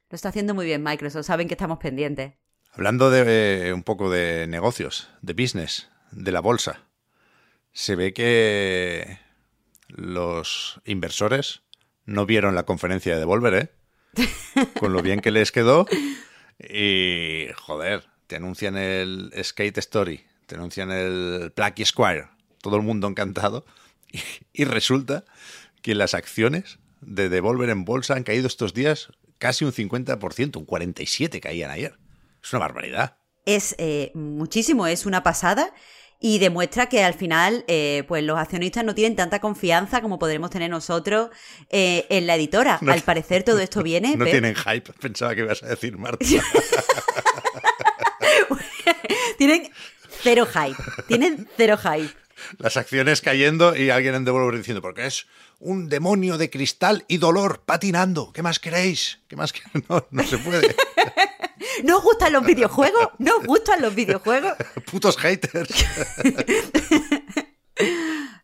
Lo 0.10 0.16
está 0.16 0.30
haciendo 0.30 0.54
muy 0.54 0.66
bien 0.66 0.84
Microsoft, 0.84 1.26
saben 1.26 1.48
que 1.48 1.54
estamos 1.54 1.80
pendientes. 1.80 2.34
Hablando 2.72 3.10
de 3.10 3.72
un 3.74 3.84
poco 3.84 4.10
de 4.10 4.48
negocios, 4.48 5.10
de 5.22 5.34
business, 5.34 5.90
de 6.12 6.32
la 6.32 6.42
bolsa, 6.42 6.82
se 7.72 7.96
ve 7.96 8.14
que 8.14 9.20
los 9.88 10.82
inversores 10.86 11.62
no 12.06 12.26
vieron 12.26 12.56
la 12.56 12.64
conferencia 12.64 13.14
de 13.14 13.20
Devolver, 13.20 13.54
¿eh? 13.54 13.70
Con 14.80 14.94
lo 14.94 15.02
bien 15.02 15.22
que 15.22 15.32
les 15.32 15.52
quedó. 15.52 15.86
Y, 16.60 17.48
joder, 17.58 18.08
te 18.28 18.36
anuncian 18.36 18.78
el 18.78 19.32
Skate 19.44 19.78
Story, 19.80 20.26
te 20.46 20.56
anuncian 20.56 20.92
el 20.92 21.52
Plucky 21.56 21.86
Squire, 21.86 22.28
todo 22.62 22.78
el 22.78 22.82
mundo 22.82 23.08
encantado. 23.08 23.66
Y, 24.54 24.64
resulta 24.64 25.26
que 25.82 25.96
las 25.96 26.14
acciones 26.14 26.80
de 27.02 27.30
Devolver 27.30 27.70
en 27.70 27.84
bolsa 27.84 28.16
han 28.16 28.24
caído 28.24 28.48
estos 28.48 28.74
días 28.74 29.10
casi 29.38 29.66
un 29.66 29.74
50%, 29.74 30.58
un 30.58 30.66
47% 30.66 31.40
caían 31.42 31.72
ayer. 31.72 31.98
Es 32.42 32.54
una 32.54 32.62
barbaridad. 32.62 33.18
Es 33.46 33.76
eh, 33.78 34.12
muchísimo, 34.14 34.88
es 34.88 35.06
una 35.06 35.22
pasada 35.22 35.74
y 36.20 36.40
demuestra 36.40 36.88
que 36.88 37.04
al 37.04 37.14
final 37.14 37.66
eh, 37.68 38.04
pues 38.08 38.24
los 38.24 38.40
accionistas 38.40 38.84
no 38.84 38.96
tienen 38.96 39.16
tanta 39.16 39.40
confianza 39.40 40.02
como 40.02 40.18
podremos 40.18 40.50
tener 40.50 40.70
nosotros 40.70 41.30
eh, 41.70 42.08
en 42.10 42.26
la 42.26 42.36
editora. 42.36 42.80
al 42.88 43.02
parecer 43.02 43.44
todo 43.44 43.60
esto 43.60 43.84
viene... 43.84 44.16
No 44.16 44.26
tienen 44.26 44.56
hype, 44.56 44.94
pensaba 44.94 45.36
que 45.36 45.42
ibas 45.42 45.62
a 45.62 45.68
decir 45.68 45.98
Marta. 45.98 46.26
tienen 49.38 49.70
cero 50.24 50.46
hype, 50.46 50.82
tienen 51.08 51.48
cero 51.58 51.78
hype. 51.78 52.14
Las 52.60 52.78
acciones 52.78 53.22
cayendo 53.22 53.76
y 53.76 53.90
alguien 53.90 54.16
en 54.16 54.26
Devolver 54.26 54.58
diciendo, 54.58 54.82
porque 54.82 55.06
es 55.06 55.26
un 55.60 55.88
demonio 55.88 56.38
de 56.38 56.50
cristal 56.50 57.06
y 57.08 57.18
dolor 57.18 57.62
patinando. 57.66 58.32
¿Qué 58.34 58.42
más 58.44 58.60
queréis? 58.60 59.20
¿Qué 59.28 59.36
más 59.36 59.54
queréis? 59.54 59.86
No, 59.90 60.06
no 60.12 60.24
se 60.24 60.38
puede. 60.38 60.76
¿No 61.84 61.98
os 61.98 62.04
gustan 62.04 62.34
los 62.34 62.46
videojuegos? 62.46 63.10
¿No 63.20 63.38
os 63.38 63.46
gustan 63.46 63.82
los 63.82 63.96
videojuegos? 63.96 64.54
Putos 64.90 65.18
haters. 65.18 65.86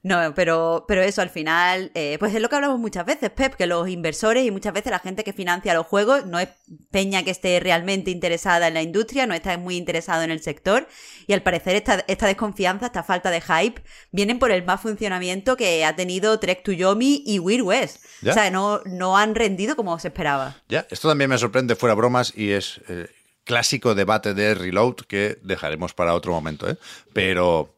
No, 0.04 0.34
pero, 0.34 0.86
pero 0.88 1.04
eso 1.04 1.22
al 1.22 1.30
final, 1.30 1.92
eh, 1.94 2.18
pues 2.20 2.34
es 2.34 2.42
lo 2.42 2.50
que 2.50 2.56
hablamos 2.56 2.80
muchas 2.80 3.06
veces, 3.06 3.30
Pep, 3.30 3.54
que 3.54 3.68
los 3.68 3.88
inversores 3.88 4.44
y 4.44 4.50
muchas 4.50 4.74
veces 4.74 4.92
la 4.92 4.98
gente 4.98 5.24
que 5.24 5.32
financia 5.32 5.76
los 5.76 5.86
juegos 5.86 6.26
no 6.26 6.40
es 6.40 6.50
peña 6.90 7.24
que 7.24 7.30
esté 7.30 7.60
realmente 7.60 8.10
interesada 8.10 8.68
en 8.68 8.74
la 8.74 8.82
industria, 8.82 9.28
no 9.28 9.36
está 9.36 9.56
muy 9.60 9.78
interesado 9.78 10.24
en 10.24 10.32
el 10.32 10.42
sector 10.42 10.88
y 11.28 11.34
al 11.34 11.44
parecer 11.44 11.76
esta, 11.76 12.04
esta 12.08 12.26
desconfianza, 12.26 12.88
esta 12.88 13.04
falta 13.04 13.30
de 13.30 13.42
hype, 13.42 13.84
vienen 14.12 14.40
por 14.40 14.50
el 14.50 14.64
más 14.66 14.82
funcionamiento 14.82 15.56
que 15.56 15.86
ha 15.86 15.96
tenido 15.96 16.40
Trek 16.40 16.64
to 16.64 16.72
Yomi 16.72 17.24
y 17.24 17.38
Weird 17.38 17.62
West. 17.64 18.04
O 18.28 18.34
sea, 18.34 18.50
no, 18.50 18.82
no 18.86 19.18
han 19.18 19.36
rendido 19.36 19.76
como 19.76 20.00
se 20.00 20.08
esperaba. 20.08 20.58
Ya, 20.68 20.88
esto 20.90 21.10
también 21.10 21.30
me 21.30 21.38
sorprende 21.38 21.76
fuera 21.76 21.94
bromas 21.94 22.34
y 22.36 22.52
es 22.52 22.82
eh, 22.90 23.08
clásico 23.44 23.94
debate 23.94 24.34
de 24.34 24.56
Reload 24.56 24.96
que 25.08 25.38
dejaremos 25.44 25.94
para 25.94 26.16
otro 26.16 26.32
momento, 26.32 26.68
¿eh? 26.68 26.78
Pero... 27.14 27.76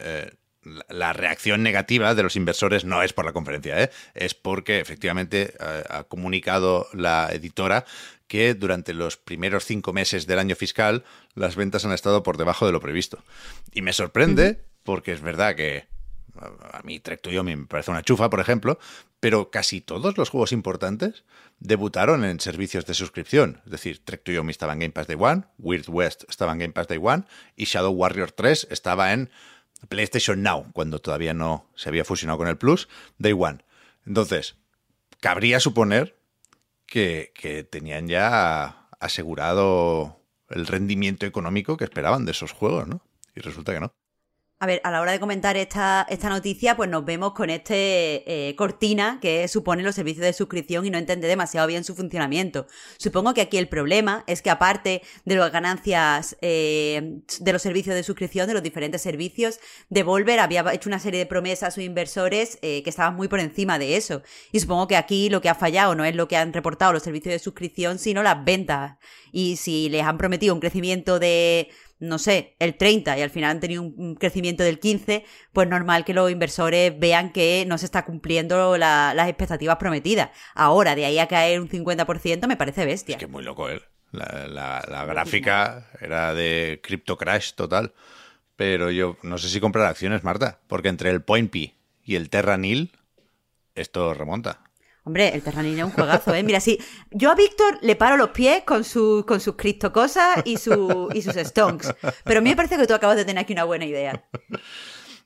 Eh, 0.00 0.30
la 0.88 1.12
reacción 1.12 1.62
negativa 1.62 2.14
de 2.14 2.22
los 2.22 2.36
inversores 2.36 2.84
no 2.84 3.02
es 3.02 3.12
por 3.12 3.24
la 3.24 3.32
conferencia, 3.32 3.82
¿eh? 3.82 3.90
es 4.14 4.34
porque 4.34 4.80
efectivamente 4.80 5.54
ha 5.58 6.04
comunicado 6.04 6.88
la 6.92 7.28
editora 7.32 7.84
que 8.26 8.54
durante 8.54 8.92
los 8.92 9.16
primeros 9.16 9.64
cinco 9.64 9.92
meses 9.92 10.26
del 10.26 10.38
año 10.38 10.56
fiscal 10.56 11.04
las 11.34 11.54
ventas 11.56 11.84
han 11.84 11.92
estado 11.92 12.22
por 12.22 12.36
debajo 12.36 12.66
de 12.66 12.72
lo 12.72 12.80
previsto. 12.80 13.22
Y 13.72 13.82
me 13.82 13.92
sorprende 13.92 14.64
porque 14.82 15.12
es 15.12 15.20
verdad 15.20 15.54
que 15.54 15.86
a 16.72 16.82
mí 16.82 17.00
Trek 17.00 17.20
to 17.22 17.44
me 17.44 17.56
parece 17.66 17.90
una 17.90 18.02
chufa, 18.02 18.28
por 18.28 18.40
ejemplo, 18.40 18.78
pero 19.20 19.50
casi 19.50 19.80
todos 19.80 20.18
los 20.18 20.28
juegos 20.28 20.52
importantes 20.52 21.24
debutaron 21.58 22.24
en 22.24 22.40
servicios 22.40 22.84
de 22.86 22.94
suscripción. 22.94 23.62
Es 23.64 23.72
decir, 23.72 24.04
Trek 24.04 24.22
to 24.22 24.32
Yomi 24.32 24.50
estaba 24.50 24.74
en 24.74 24.80
Game 24.80 24.92
Pass 24.92 25.06
Day 25.06 25.16
One, 25.18 25.44
Weird 25.58 25.88
West 25.88 26.24
estaba 26.28 26.52
en 26.52 26.58
Game 26.58 26.72
Pass 26.72 26.88
Day 26.88 26.98
One 27.00 27.24
y 27.56 27.64
Shadow 27.64 27.92
Warrior 27.92 28.32
3 28.32 28.68
estaba 28.70 29.12
en 29.12 29.30
PlayStation 29.88 30.42
Now, 30.42 30.70
cuando 30.72 31.00
todavía 31.00 31.34
no 31.34 31.68
se 31.74 31.88
había 31.88 32.04
fusionado 32.04 32.38
con 32.38 32.48
el 32.48 32.56
Plus, 32.56 32.88
Day 33.18 33.32
One. 33.32 33.64
Entonces, 34.06 34.56
cabría 35.20 35.60
suponer 35.60 36.16
que, 36.86 37.32
que 37.34 37.62
tenían 37.64 38.08
ya 38.08 38.88
asegurado 39.00 40.20
el 40.48 40.66
rendimiento 40.66 41.26
económico 41.26 41.76
que 41.76 41.84
esperaban 41.84 42.24
de 42.24 42.32
esos 42.32 42.52
juegos, 42.52 42.86
¿no? 42.86 43.02
Y 43.34 43.40
resulta 43.40 43.74
que 43.74 43.80
no. 43.80 43.92
A 44.58 44.64
ver, 44.64 44.80
a 44.84 44.90
la 44.90 45.02
hora 45.02 45.12
de 45.12 45.20
comentar 45.20 45.58
esta, 45.58 46.06
esta 46.08 46.30
noticia, 46.30 46.76
pues 46.78 46.88
nos 46.88 47.04
vemos 47.04 47.34
con 47.34 47.50
este 47.50 48.48
eh, 48.48 48.56
cortina 48.56 49.18
que 49.20 49.48
supone 49.48 49.82
los 49.82 49.94
servicios 49.94 50.24
de 50.24 50.32
suscripción 50.32 50.86
y 50.86 50.90
no 50.90 50.96
entiende 50.96 51.28
demasiado 51.28 51.66
bien 51.66 51.84
su 51.84 51.94
funcionamiento. 51.94 52.66
Supongo 52.96 53.34
que 53.34 53.42
aquí 53.42 53.58
el 53.58 53.68
problema 53.68 54.24
es 54.26 54.40
que 54.40 54.48
aparte 54.48 55.02
de 55.26 55.34
las 55.36 55.52
ganancias 55.52 56.38
eh, 56.40 57.20
de 57.38 57.52
los 57.52 57.60
servicios 57.60 57.94
de 57.94 58.02
suscripción, 58.02 58.46
de 58.46 58.54
los 58.54 58.62
diferentes 58.62 59.02
servicios, 59.02 59.60
Devolver 59.90 60.40
había 60.40 60.64
hecho 60.72 60.88
una 60.88 61.00
serie 61.00 61.20
de 61.20 61.26
promesas 61.26 61.68
a 61.68 61.70
sus 61.72 61.84
inversores 61.84 62.58
eh, 62.62 62.82
que 62.82 62.88
estaban 62.88 63.14
muy 63.14 63.28
por 63.28 63.40
encima 63.40 63.78
de 63.78 63.98
eso. 63.98 64.22
Y 64.52 64.60
supongo 64.60 64.88
que 64.88 64.96
aquí 64.96 65.28
lo 65.28 65.42
que 65.42 65.50
ha 65.50 65.54
fallado 65.54 65.94
no 65.94 66.06
es 66.06 66.16
lo 66.16 66.28
que 66.28 66.38
han 66.38 66.54
reportado 66.54 66.94
los 66.94 67.02
servicios 67.02 67.34
de 67.34 67.40
suscripción, 67.40 67.98
sino 67.98 68.22
las 68.22 68.42
ventas. 68.42 68.96
Y 69.32 69.56
si 69.56 69.90
les 69.90 70.02
han 70.04 70.16
prometido 70.16 70.54
un 70.54 70.60
crecimiento 70.60 71.18
de 71.18 71.68
no 71.98 72.18
sé, 72.18 72.56
el 72.58 72.76
30 72.76 73.18
y 73.18 73.22
al 73.22 73.30
final 73.30 73.52
han 73.52 73.60
tenido 73.60 73.82
un 73.82 74.14
crecimiento 74.16 74.62
del 74.62 74.78
15, 74.78 75.24
pues 75.52 75.68
normal 75.68 76.04
que 76.04 76.14
los 76.14 76.30
inversores 76.30 76.98
vean 76.98 77.32
que 77.32 77.64
no 77.66 77.78
se 77.78 77.86
está 77.86 78.04
cumpliendo 78.04 78.76
las 78.76 79.28
expectativas 79.28 79.76
prometidas. 79.76 80.30
Ahora, 80.54 80.94
de 80.94 81.06
ahí 81.06 81.18
a 81.18 81.28
caer 81.28 81.60
un 81.60 81.68
50% 81.68 82.46
me 82.46 82.56
parece 82.56 82.84
bestia. 82.84 83.16
Es 83.16 83.20
que 83.20 83.26
muy 83.26 83.42
loco 83.42 83.68
él. 83.68 83.82
La, 84.12 85.04
gráfica 85.06 85.90
era 86.00 86.34
de 86.34 86.80
Crypto 86.82 87.16
Crash 87.16 87.52
total. 87.52 87.92
Pero 88.56 88.90
yo 88.90 89.18
no 89.22 89.36
sé 89.36 89.50
si 89.50 89.60
comprar 89.60 89.86
acciones, 89.86 90.24
Marta, 90.24 90.60
porque 90.66 90.88
entre 90.88 91.10
el 91.10 91.22
Point 91.22 91.50
P 91.50 91.74
y 92.02 92.14
el 92.14 92.30
Terra 92.30 92.56
Nil, 92.56 92.90
esto 93.74 94.14
remonta. 94.14 94.60
Hombre, 95.06 95.28
el 95.32 95.40
Terranil 95.40 95.78
es 95.78 95.84
un 95.84 95.92
juegazo, 95.92 96.34
¿eh? 96.34 96.42
Mira, 96.42 96.58
sí, 96.58 96.80
yo 97.12 97.30
a 97.30 97.36
Víctor 97.36 97.78
le 97.80 97.94
paro 97.94 98.16
los 98.16 98.30
pies 98.30 98.64
con, 98.64 98.82
su, 98.82 99.24
con 99.24 99.38
sus 99.38 99.54
criptocosas 99.54 100.42
y, 100.44 100.56
su, 100.56 101.08
y 101.14 101.22
sus 101.22 101.36
stonks. 101.36 101.94
Pero 102.24 102.40
a 102.40 102.42
mí 102.42 102.50
me 102.50 102.56
parece 102.56 102.76
que 102.76 102.88
tú 102.88 102.94
acabas 102.94 103.16
de 103.16 103.24
tener 103.24 103.40
aquí 103.40 103.52
una 103.52 103.62
buena 103.62 103.84
idea. 103.84 104.24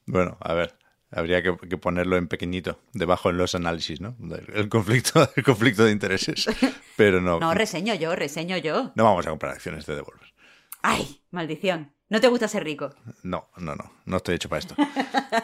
Bueno, 0.04 0.36
a 0.42 0.52
ver, 0.52 0.74
habría 1.10 1.42
que, 1.42 1.54
ponerlo 1.78 2.18
en 2.18 2.28
pequeñito, 2.28 2.78
debajo 2.92 3.30
en 3.30 3.38
los 3.38 3.54
análisis, 3.54 4.02
¿no? 4.02 4.18
El 4.52 4.68
conflicto, 4.68 5.26
el 5.36 5.42
conflicto 5.42 5.84
de 5.84 5.92
intereses. 5.92 6.46
Pero 6.96 7.22
no. 7.22 7.40
No, 7.40 7.54
reseño 7.54 7.94
yo, 7.94 8.14
reseño 8.14 8.58
yo. 8.58 8.92
No 8.96 9.04
vamos 9.04 9.26
a 9.26 9.30
comprar 9.30 9.52
acciones 9.54 9.86
de 9.86 9.96
Devolver. 9.96 10.34
¡Ay! 10.82 11.22
Maldición. 11.30 11.94
¿No 12.10 12.20
te 12.20 12.28
gusta 12.28 12.48
ser 12.48 12.64
rico? 12.64 12.94
No, 13.22 13.48
no, 13.56 13.74
no. 13.76 13.90
No 14.04 14.16
estoy 14.18 14.34
hecho 14.34 14.50
para 14.50 14.58
esto. 14.58 14.74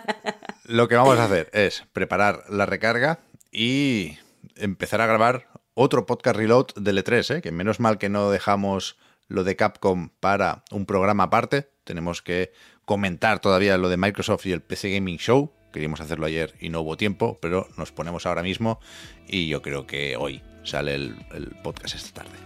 Lo 0.65 0.89
que 0.89 0.97
vamos 0.97 1.19
a 1.19 1.25
hacer 1.25 1.49
es 1.55 1.85
preparar 1.95 2.45
la 2.51 2.67
recarga 2.67 3.21
y 3.51 4.19
empezar 4.57 5.01
a 5.01 5.07
grabar 5.07 5.49
otro 5.75 6.07
podcast 6.07 6.37
reload 6.37 6.67
del 6.77 6.99
E3, 7.03 7.37
¿eh? 7.37 7.43
que 7.43 7.53
menos 7.53 7.81
mal 7.81 7.99
que 7.99 8.09
no 8.09 8.31
dejamos 8.31 8.97
lo 9.29 9.45
de 9.45 9.57
Capcom 9.57 10.11
para 10.21 10.65
un 10.71 10.87
programa 10.87 11.25
aparte. 11.25 11.71
Tenemos 11.85 12.23
que 12.23 12.53
comentar 12.85 13.41
todavía 13.41 13.77
lo 13.79 13.89
de 13.89 13.97
Microsoft 13.97 14.47
y 14.47 14.53
el 14.53 14.63
PC 14.63 14.95
Gaming 14.95 15.19
Show. 15.19 15.53
Queríamos 15.73 16.01
hacerlo 16.01 16.27
ayer 16.27 16.55
y 16.61 16.71
no 16.71 16.81
hubo 16.81 16.97
tiempo, 16.97 17.39
pero 17.43 17.69
nos 17.77 17.93
ponemos 17.93 18.25
ahora 18.25 18.43
mismo 18.43 18.81
y 19.27 19.49
yo 19.49 19.61
creo 19.61 19.87
que 19.87 20.17
hoy 20.17 20.43
sale 20.65 20.95
el, 20.95 21.17
podcast 21.63 21.95
esta 21.95 22.23
tarde. 22.23 22.39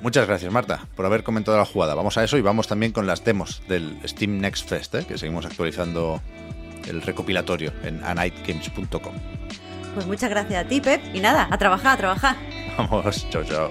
Muchas 0.00 0.26
gracias, 0.26 0.52
Marta, 0.52 0.88
por 0.94 1.06
haber 1.06 1.22
comentado 1.22 1.56
la 1.58 1.64
jugada. 1.64 1.94
Vamos 1.94 2.16
a 2.18 2.24
eso 2.24 2.36
y 2.36 2.42
vamos 2.42 2.68
también 2.68 2.92
con 2.92 3.06
las 3.06 3.24
demos 3.24 3.62
del 3.68 3.98
Steam 4.06 4.38
Next 4.38 4.68
Fest, 4.68 4.94
¿eh? 4.94 5.06
que 5.06 5.18
seguimos 5.18 5.46
actualizando 5.46 6.22
el 6.86 7.02
recopilatorio 7.02 7.72
en 7.82 8.02
anightgames.com. 8.04 9.14
Pues 9.96 10.06
muchas 10.06 10.28
gracias 10.28 10.62
a 10.62 10.68
ti, 10.68 10.82
Pep. 10.82 11.00
Y 11.14 11.20
nada, 11.20 11.48
a 11.50 11.56
trabajar, 11.56 11.94
a 11.94 11.96
trabajar. 11.96 12.36
Vamos, 12.76 13.26
chao, 13.30 13.42
chao. 13.44 13.70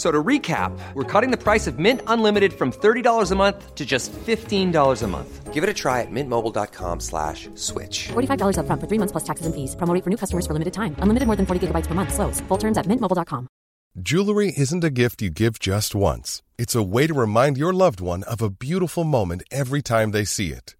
F- 0.00 0.06
So 0.06 0.10
to 0.10 0.22
recap, 0.24 0.72
we're 0.94 1.04
cutting 1.04 1.30
the 1.30 1.36
price 1.36 1.66
of 1.70 1.78
Mint 1.78 2.00
Unlimited 2.06 2.52
from 2.52 2.72
$30 2.72 3.32
a 3.32 3.34
month 3.36 3.74
to 3.74 3.84
just 3.84 4.10
$15 4.12 5.02
a 5.02 5.06
month. 5.06 5.52
Give 5.52 5.62
it 5.62 5.68
a 5.68 5.74
try 5.74 6.00
at 6.00 6.10
mintmobile.com 6.10 7.00
slash 7.00 7.50
switch. 7.54 8.08
$45 8.08 8.56
upfront 8.56 8.80
for 8.80 8.86
three 8.88 8.98
months 8.98 9.12
plus 9.12 9.24
taxes 9.24 9.44
and 9.46 9.54
fees. 9.54 9.76
Promo 9.76 9.92
for 10.02 10.08
new 10.08 10.16
customers 10.16 10.46
for 10.46 10.54
limited 10.54 10.72
time. 10.72 10.94
Unlimited 11.02 11.26
more 11.26 11.36
than 11.36 11.44
40 11.44 11.66
gigabytes 11.66 11.86
per 11.86 11.94
month. 11.94 12.14
Slows. 12.14 12.40
Full 12.48 12.58
terms 12.58 12.78
at 12.78 12.86
mintmobile.com. 12.86 13.46
Jewelry 13.98 14.54
isn't 14.56 14.84
a 14.84 14.90
gift 14.90 15.20
you 15.20 15.30
give 15.30 15.58
just 15.58 15.94
once. 15.94 16.42
It's 16.56 16.74
a 16.76 16.82
way 16.82 17.06
to 17.06 17.12
remind 17.14 17.58
your 17.58 17.74
loved 17.74 18.00
one 18.00 18.22
of 18.22 18.40
a 18.40 18.48
beautiful 18.48 19.04
moment 19.04 19.42
every 19.50 19.82
time 19.82 20.12
they 20.12 20.24
see 20.24 20.52
it. 20.52 20.79